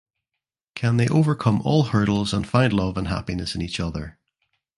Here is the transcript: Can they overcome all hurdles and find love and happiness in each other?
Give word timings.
Can 0.73 0.97
they 0.97 1.07
overcome 1.09 1.61
all 1.61 1.83
hurdles 1.83 2.33
and 2.33 2.47
find 2.47 2.73
love 2.73 2.97
and 2.97 3.07
happiness 3.07 3.53
in 3.53 3.61
each 3.61 3.79
other? 3.79 4.17